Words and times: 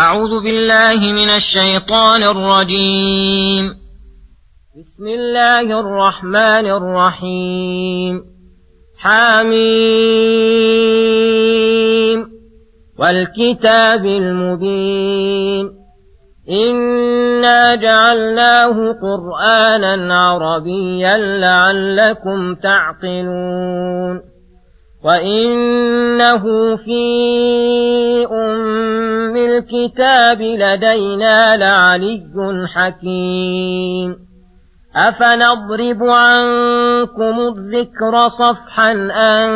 أعوذ 0.00 0.44
بالله 0.44 1.12
من 1.12 1.28
الشيطان 1.28 2.22
الرجيم. 2.22 3.64
بسم 4.80 5.06
الله 5.06 5.80
الرحمن 5.80 6.66
الرحيم. 6.66 8.24
حميم. 8.98 9.60
والكتاب 12.98 14.06
المبين. 14.06 15.70
إنا 16.50 17.74
جعلناه 17.74 18.92
قرآنا 19.02 20.14
عربيا 20.20 21.18
لعلكم 21.18 22.54
تعقلون. 22.54 24.30
وإنه 25.04 26.42
في 26.76 27.02
أم 28.32 28.79
الكتاب 29.60 30.42
لدينا 30.42 31.56
لعلي 31.56 32.22
حكيم. 32.74 34.16
أفنضرب 34.96 36.02
عنكم 36.02 37.40
الذكر 37.40 38.28
صفحا 38.28 38.92
أن 39.12 39.50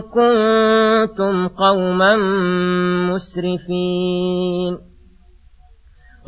كنتم 0.00 1.48
قوما 1.48 2.16
مسرفين. 3.12 4.78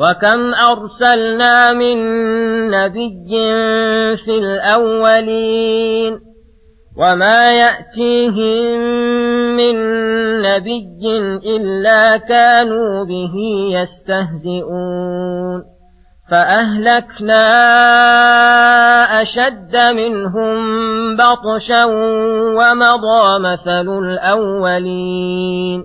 وكم 0.00 0.54
أرسلنا 0.54 1.72
من 1.72 1.98
نبي 2.70 3.30
في 4.16 4.38
الأولين 4.38 6.29
وما 7.00 7.52
يأتيهم 7.52 8.80
من 9.56 9.76
نبي 10.42 11.00
إلا 11.56 12.16
كانوا 12.16 13.04
به 13.04 13.34
يستهزئون 13.72 15.64
فأهلكنا 16.30 17.42
أشد 19.22 19.76
منهم 19.76 20.56
بطشا 21.16 21.84
ومضى 22.54 23.38
مثل 23.38 23.88
الأولين 23.98 25.84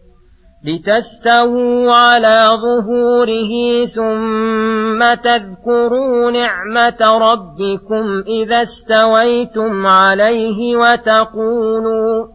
لتستووا 0.63 1.93
على 1.93 2.49
ظهوره 2.61 3.85
ثم 3.85 5.13
تذكروا 5.13 6.31
نعمة 6.31 7.17
ربكم 7.17 8.23
إذا 8.27 8.61
استويتم 8.61 9.87
عليه 9.87 10.75
وتقولوا 10.77 12.25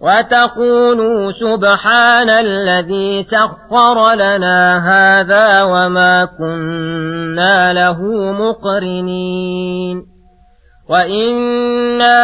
وتقولوا 0.00 1.30
سبحان 1.30 2.30
الذي 2.30 3.22
سخر 3.22 4.14
لنا 4.14 4.78
هذا 4.78 5.62
وما 5.62 6.24
كنا 6.38 7.72
له 7.72 8.02
مقرنين 8.32 10.11
وإنا 10.88 12.16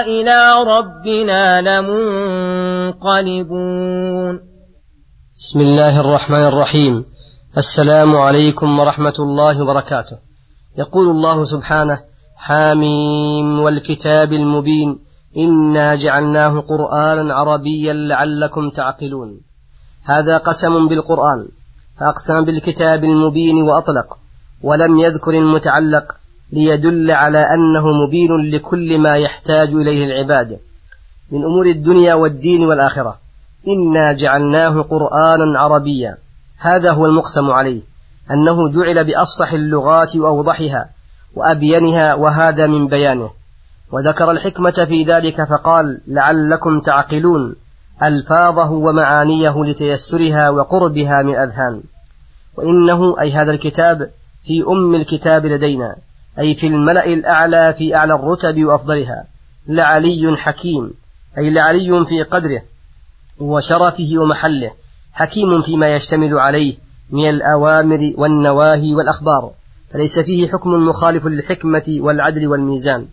إلى 0.00 0.64
ربنا 0.66 1.60
لمنقلبون 3.00 3.36
بسم 5.38 5.60
الله 5.60 6.00
الرحمن 6.00 6.44
الرحيم. 6.48 7.04
السلام 7.56 8.16
عليكم 8.16 8.78
ورحمة 8.78 9.14
الله 9.18 9.62
وبركاته. 9.62 10.16
يقول 10.78 11.06
الله 11.06 11.44
سبحانه 11.44 12.00
حاميم 12.36 13.60
والكتاب 13.60 14.32
المبين. 14.32 14.98
إنا 15.36 15.94
جعلناه 15.94 16.60
قرآنا 16.60 17.34
عربيا 17.34 17.92
لعلكم 17.92 18.70
تعقلون. 18.70 19.40
هذا 20.04 20.38
قسم 20.38 20.88
بالقرآن 20.88 21.48
فأقسم 22.00 22.44
بالكتاب 22.44 23.04
المبين 23.04 23.62
وأطلق 23.62 24.18
ولم 24.62 24.98
يذكر 24.98 25.30
المتعلق. 25.30 26.25
ليدل 26.52 27.10
على 27.10 27.38
أنه 27.38 27.86
مبين 27.86 28.50
لكل 28.54 28.98
ما 28.98 29.16
يحتاج 29.16 29.68
إليه 29.68 30.04
العباد 30.04 30.58
من 31.30 31.44
أمور 31.44 31.66
الدنيا 31.66 32.14
والدين 32.14 32.64
والآخرة. 32.64 33.18
إنا 33.68 34.12
جعلناه 34.12 34.82
قرآنا 34.82 35.58
عربيا. 35.58 36.16
هذا 36.58 36.90
هو 36.92 37.06
المقسم 37.06 37.50
عليه 37.50 37.80
أنه 38.30 38.70
جعل 38.70 39.04
بأفصح 39.04 39.52
اللغات 39.52 40.16
وأوضحها 40.16 40.88
وأبينها 41.34 42.14
وهذا 42.14 42.66
من 42.66 42.88
بيانه. 42.88 43.30
وذكر 43.92 44.30
الحكمة 44.30 44.84
في 44.88 45.04
ذلك 45.04 45.44
فقال 45.50 46.00
لعلكم 46.06 46.80
تعقلون. 46.80 47.54
ألفاظه 48.02 48.70
ومعانيه 48.70 49.64
لتيسرها 49.64 50.50
وقربها 50.50 51.22
من 51.22 51.34
أذهان 51.36 51.82
وإنه 52.56 53.20
أي 53.20 53.32
هذا 53.32 53.50
الكتاب 53.50 54.10
في 54.44 54.64
أم 54.68 54.94
الكتاب 54.94 55.46
لدينا. 55.46 55.96
أي 56.38 56.54
في 56.54 56.66
الملأ 56.66 57.06
الأعلى 57.06 57.74
في 57.78 57.94
أعلى 57.94 58.14
الرتب 58.14 58.64
وأفضلها. 58.64 59.24
لعلي 59.68 60.36
حكيم. 60.36 60.92
أي 61.38 61.50
لعلي 61.50 62.04
في 62.06 62.22
قدره 62.22 62.62
وشرفه 63.38 64.12
ومحله. 64.18 64.70
حكيم 65.12 65.62
فيما 65.62 65.94
يشتمل 65.94 66.38
عليه 66.38 66.76
من 67.10 67.28
الأوامر 67.28 68.12
والنواهي 68.16 68.94
والأخبار. 68.94 69.50
فليس 69.92 70.18
فيه 70.18 70.48
حكم 70.48 70.70
مخالف 70.70 71.26
للحكمة 71.26 71.96
والعدل 72.00 72.46
والميزان. 72.46 73.06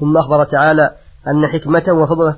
ثم 0.00 0.16
أخبر 0.16 0.44
تعالى 0.44 0.94
أن 1.28 1.46
حكمته 1.46 1.92
وفضله 1.92 2.36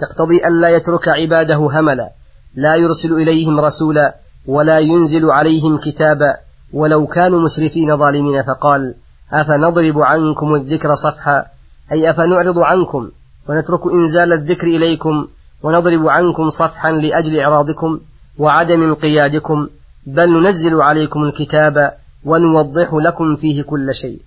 تقتضي 0.00 0.46
ألا 0.46 0.68
يترك 0.68 1.08
عباده 1.08 1.56
هملا. 1.56 2.10
لا 2.54 2.76
يرسل 2.76 3.12
إليهم 3.12 3.60
رسولا 3.60 4.16
ولا 4.46 4.78
ينزل 4.78 5.30
عليهم 5.30 5.78
كتابا. 5.78 6.36
ولو 6.72 7.06
كانوا 7.06 7.40
مسرفين 7.40 7.96
ظالمين. 7.96 8.42
فقال 8.42 8.94
أفنضرب 9.32 9.98
عنكم 9.98 10.54
الذكر 10.54 10.94
صفحا؟ 10.94 11.44
أي 11.92 12.10
أفنعرض 12.10 12.58
عنكم 12.58 13.10
ونترك 13.48 13.86
إنزال 13.86 14.32
الذكر 14.32 14.66
إليكم 14.66 15.26
ونضرب 15.62 16.08
عنكم 16.08 16.50
صفحا 16.50 16.92
لأجل 16.92 17.40
إعراضكم 17.40 18.00
وعدم 18.38 18.82
انقيادكم 18.82 19.68
بل 20.06 20.42
ننزل 20.42 20.82
عليكم 20.82 21.22
الكتاب 21.22 21.92
ونوضح 22.24 22.94
لكم 22.94 23.36
فيه 23.36 23.62
كل 23.62 23.94
شيء. 23.94 24.20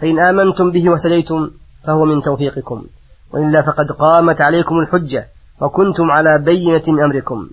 فإن 0.00 0.18
آمنتم 0.18 0.70
به 0.70 0.90
واهتديتم 0.90 1.50
فهو 1.84 2.04
من 2.04 2.22
توفيقكم. 2.22 2.84
وإلا 3.32 3.62
فقد 3.62 3.86
قامت 3.98 4.40
عليكم 4.40 4.78
الحجة 4.78 5.26
وكنتم 5.60 6.10
على 6.10 6.38
بينة 6.38 6.82
من 6.88 7.04
أمركم. 7.04 7.50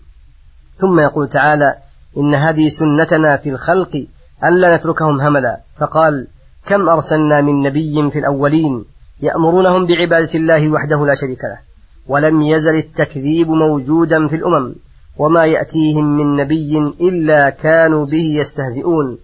ثم 0.78 1.00
يقول 1.00 1.30
تعالى 1.30 1.76
إن 2.18 2.36
هذه 2.36 2.68
سنتنا 2.68 3.38
في 3.38 3.50
الخلق 3.50 4.06
ألا 4.44 4.76
نتركهم 4.76 5.22
هملا. 5.22 5.58
فقال 5.78 6.28
كم 6.68 6.90
أرسلنا 6.90 7.42
من 7.42 7.62
نبي 7.62 8.12
في 8.12 8.20
الأولين 8.20 8.86
يأمرونهم 9.22 9.86
بعبادة 9.86 10.34
الله 10.36 10.70
وحده 10.70 11.06
لا 11.06 11.16
شريك 11.16 11.44
له 11.44 11.60
ولم 12.08 12.42
يزل 12.42 12.76
التكذيب 12.76 13.50
موجودا 13.50 14.28
في 14.28 14.36
الأمم 14.36 14.76
وما 15.18 15.46
يأتيهم 15.46 16.18
من 16.18 16.36
نبي 16.36 16.78
إلا 17.02 17.50
كانوا 17.50 18.06
به 18.06 18.24
يستهزئون 18.40 19.18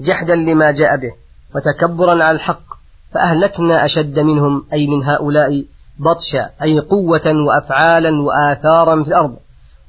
جحدا 0.00 0.34
لما 0.34 0.72
جاء 0.72 0.96
به 0.96 1.12
وتكبرا 1.54 2.10
على 2.12 2.30
الحق 2.30 2.64
فأهلكنا 3.12 3.84
أشد 3.84 4.18
منهم 4.18 4.64
أي 4.72 4.86
من 4.86 5.04
هؤلاء 5.04 5.64
بطشا 5.98 6.50
أي 6.62 6.80
قوة 6.80 7.44
وأفعالا 7.46 8.22
وآثارا 8.22 9.02
في 9.02 9.08
الأرض 9.08 9.36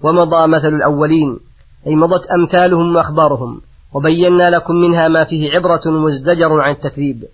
ومضى 0.03 0.47
مثل 0.47 0.75
الأولين 0.75 1.39
أي 1.87 1.95
مضت 1.95 2.25
أمثالهم 2.25 2.95
وأخبارهم. 2.95 3.61
وبينا 3.97 4.49
لكم 4.49 4.75
منها 4.75 5.07
ما 5.07 5.23
فيه 5.23 5.51
عبرة 5.51 5.81
مزدجر 5.85 6.61
عن 6.61 6.71
التكذيب. 6.71 7.25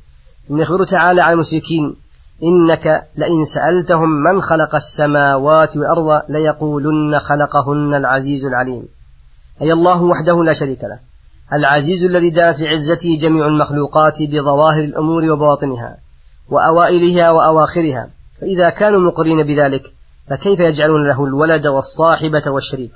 ثم 0.47 0.61
يخبر 0.61 0.83
تعالى 0.83 1.21
عن 1.21 1.33
المشركين 1.33 1.95
إنك 2.43 2.85
لئن 3.17 3.45
سألتهم 3.45 4.09
من 4.09 4.41
خلق 4.41 4.75
السماوات 4.75 5.77
والأرض 5.77 6.21
ليقولن 6.29 7.19
خلقهن 7.19 7.93
العزيز 7.95 8.45
العليم. 8.45 8.83
أي 9.61 9.73
الله 9.73 10.03
وحده 10.03 10.43
لا 10.43 10.53
شريك 10.53 10.83
له 10.83 10.99
العزيز 11.53 12.03
الذي 12.03 12.29
دانت 12.29 12.61
لعزته 12.61 13.17
جميع 13.21 13.47
المخلوقات 13.47 14.21
بظواهر 14.21 14.83
الأمور 14.83 15.31
وبواطنها 15.31 15.97
وأوائلها 16.49 17.31
وأواخرها. 17.31 18.09
فإذا 18.41 18.69
كانوا 18.69 18.99
مقرين 18.99 19.43
بذلك 19.43 19.93
فكيف 20.29 20.59
يجعلون 20.59 21.07
له 21.07 21.25
الولد 21.25 21.67
والصاحبة 21.67 22.51
والشريك؟ 22.51 22.93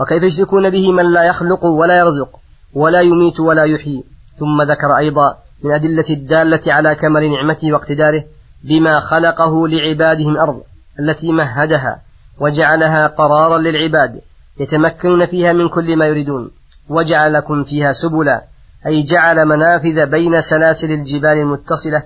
وكيف 0.00 0.22
يشركون 0.22 0.70
به 0.70 0.92
من 0.92 1.12
لا 1.12 1.24
يخلق 1.24 1.64
ولا 1.64 1.98
يرزق؟ 1.98 2.37
ولا 2.74 3.00
يميت 3.00 3.40
ولا 3.40 3.64
يحيي. 3.64 4.04
ثم 4.38 4.62
ذكر 4.62 4.96
أيضا 4.98 5.36
من 5.64 5.74
أدلة 5.74 6.04
الدالة 6.10 6.72
على 6.72 6.94
كمال 6.94 7.32
نعمته 7.32 7.72
واقتداره 7.72 8.24
بما 8.64 9.00
خلقه 9.00 9.68
لعبادهم 9.68 10.32
الأرض 10.32 10.62
التي 11.00 11.32
مهدها 11.32 12.00
وجعلها 12.40 13.06
قرارا 13.06 13.58
للعباد 13.58 14.20
يتمكنون 14.60 15.26
فيها 15.26 15.52
من 15.52 15.68
كل 15.68 15.96
ما 15.96 16.06
يريدون. 16.06 16.50
وجعل 16.88 17.32
لكم 17.32 17.64
فيها 17.64 17.92
سبلا 17.92 18.44
أي 18.86 19.02
جعل 19.02 19.46
منافذ 19.46 20.06
بين 20.06 20.40
سلاسل 20.40 20.92
الجبال 20.92 21.38
المتصلة 21.38 22.02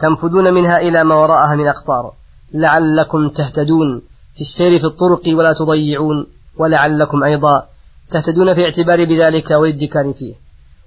تنفذون 0.00 0.54
منها 0.54 0.78
إلى 0.78 1.04
ما 1.04 1.14
وراءها 1.14 1.54
من 1.56 1.68
أقطار. 1.68 2.12
لعلكم 2.54 3.28
تهتدون. 3.28 4.02
في 4.34 4.40
السير 4.40 4.78
في 4.78 4.86
الطرق 4.86 5.22
ولا 5.38 5.52
تضيعون. 5.52 6.26
ولعلكم 6.58 7.24
أيضا 7.24 7.66
تهتدون 8.10 8.54
في 8.54 8.64
اعتبار 8.64 9.04
بذلك 9.04 9.50
والادكار 9.50 10.12
فيه. 10.12 10.34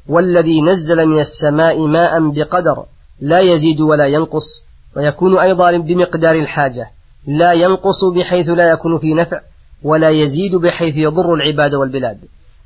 والذي 0.07 0.62
نزل 0.62 1.06
من 1.06 1.19
السماء 1.19 1.80
ماء 1.80 2.30
بقدر 2.30 2.86
لا 3.21 3.39
يزيد 3.39 3.81
ولا 3.81 4.06
ينقص 4.07 4.63
ويكون 4.95 5.38
أيضا 5.38 5.77
بمقدار 5.77 6.36
الحاجة. 6.36 6.92
لا 7.27 7.54
ينقص 7.54 8.06
بحيث 8.06 8.50
لا 8.50 8.71
يكون 8.71 8.98
في 8.98 9.13
نفع 9.13 9.42
ولا 9.83 10.10
يزيد 10.10 10.56
بحيث 10.56 10.98
يضر 10.98 11.33
العباد 11.33 11.74
والبلاد. 11.74 12.18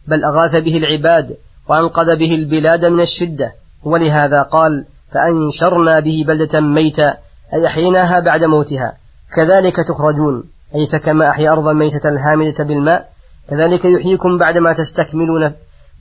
بل 0.08 0.24
أغاث 0.24 0.56
به 0.56 0.78
العباد 0.78 1.38
وأنقذ 1.70 2.16
به 2.16 2.36
البلاد 2.36 2.86
من 2.86 3.00
الشدة. 3.00 3.54
ولهذا 3.84 4.42
قال 4.42 4.86
فأنشرنا 5.12 6.00
به 6.00 6.26
بلدة 6.28 6.62
ميتا 6.62 7.18
أي 7.54 7.68
أحييناها 7.68 8.20
بعد 8.20 8.44
موتها. 8.44 8.94
كذلك 9.36 9.76
تخرجون 9.76 10.44
أي 10.76 10.88
فكما 10.88 11.30
أحيا 11.30 11.52
أرضا 11.52 11.74
ميتة 11.74 12.10
الهامدة 12.10 12.64
بالماء 12.64 13.13
كذلك 13.50 13.86
يحييكم 13.86 14.38
بعدما 14.38 14.74
تستكملون 14.74 15.52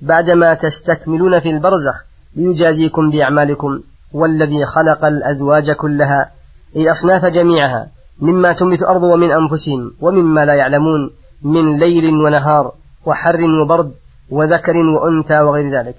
بعدما 0.02 0.54
تستكملون 0.54 1.40
في 1.40 1.50
البرزخ 1.50 2.04
ليجازيكم 2.36 3.10
بأعمالكم 3.10 3.80
والذي 4.12 4.66
خلق 4.66 5.04
الأزواج 5.04 5.70
كلها 5.70 6.30
أي 6.76 6.90
أصناف 6.90 7.24
جميعها 7.24 7.88
مما 8.20 8.52
تنبت 8.52 8.82
الأرض 8.82 9.02
ومن 9.02 9.30
أنفسهم 9.32 9.92
ومما 10.00 10.44
لا 10.44 10.54
يعلمون 10.54 11.10
من 11.42 11.78
ليل 11.78 12.14
ونهار 12.14 12.72
وحر 13.06 13.40
وبرد 13.62 13.92
وذكر 14.30 14.76
وأنثى 14.76 15.40
وغير 15.40 15.78
ذلك. 15.78 15.96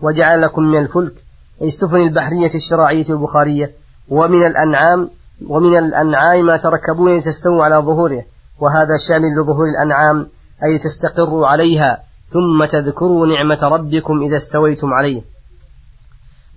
وجعل 0.00 0.42
لكم 0.42 0.62
من 0.62 0.78
الفلك 0.78 1.12
أي 1.62 1.66
السفن 1.66 1.96
البحرية 1.96 2.54
الشراعية 2.54 3.06
والبخارية 3.08 3.70
ومن 4.08 4.46
الأنعام 4.46 5.10
ومن 5.46 5.78
الأنعام 5.78 6.46
ما 6.46 6.56
تركبون 6.56 7.16
لتستووا 7.16 7.64
على 7.64 7.76
ظهوره 7.76 8.22
وهذا 8.60 8.96
شامل 9.08 9.32
لظهور 9.32 9.68
الأنعام 9.68 10.26
أي 10.64 10.78
تستقروا 10.78 11.46
عليها 11.46 12.02
ثم 12.30 12.64
تذكروا 12.64 13.26
نعمة 13.26 13.58
ربكم 13.62 14.22
إذا 14.22 14.36
استويتم 14.36 14.94
عليه. 14.94 15.22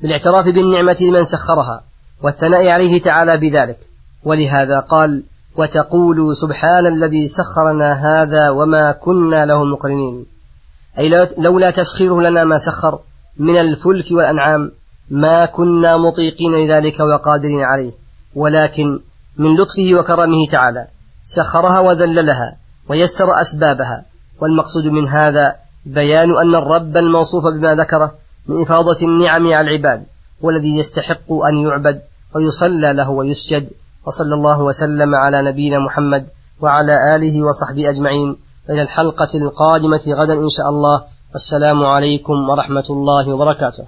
بالاعتراف 0.02 0.46
بالنعمة 0.46 0.98
لمن 1.02 1.26
سخرها 1.26 1.84
والثناء 2.24 2.68
عليه 2.68 3.02
تعالى 3.02 3.38
بذلك. 3.38 3.78
ولهذا 4.24 4.80
قال 4.80 5.24
وتقولوا 5.58 6.34
سبحان 6.34 6.88
الذي 6.88 7.28
سخرنا 7.28 7.94
هذا 7.94 8.50
وما 8.50 8.92
كنا 8.92 9.46
له 9.46 9.64
مقرنين. 9.64 10.26
أي 11.00 11.10
لولا 11.38 11.72
تسخيره 11.72 12.22
لنا 12.22 12.44
ما 12.44 12.58
سخر 12.58 13.00
من 13.38 13.58
الفلك 13.58 14.06
والأنعام 14.12 14.72
ما 15.10 15.46
كنا 15.46 15.98
مطيقين 15.98 16.52
لذلك 16.52 17.00
وقادرين 17.00 17.64
عليه. 17.64 17.92
ولكن 18.36 19.00
من 19.38 19.56
لطفه 19.56 20.00
وكرمه 20.00 20.48
تعالى 20.52 20.88
سخرها 21.26 21.80
وذللها 21.80 22.61
ويسر 22.92 23.42
أسبابها. 23.42 24.12
والمقصود 24.42 24.86
من 24.86 25.08
هذا 25.08 25.56
بيان 25.86 26.30
أن 26.38 26.56
الرب 26.56 26.98
الموصوف 26.98 27.48
بما 27.48 27.76
ذكره 27.76 28.12
من 28.48 28.62
إفاضة 28.62 29.00
النعم 29.02 29.48
على 29.48 29.62
العباد 29.62 30.04
والذي 30.42 30.78
يستحق 30.78 31.32
أن 31.50 31.56
يعبد 31.68 32.02
ويصلى 32.36 32.94
له 32.94 33.10
ويسجد 33.10 33.70
وصلى 34.06 34.36
الله 34.36 34.62
وسلم 34.62 35.16
على 35.16 35.42
نبينا 35.50 35.80
محمد 35.80 36.24
وعلى 36.62 37.16
آله 37.16 37.46
وصحبه 37.48 37.90
أجمعين. 37.90 38.38
إلى 38.70 38.82
الحلقة 38.82 39.32
القادمة 39.36 40.04
غدا 40.08 40.34
إن 40.34 40.50
شاء 40.50 40.70
الله. 40.70 41.04
والسلام 41.34 41.86
عليكم 41.86 42.50
ورحمة 42.50 42.88
الله 42.90 43.34
وبركاته. 43.34 43.86